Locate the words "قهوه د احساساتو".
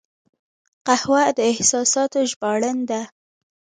0.87-2.19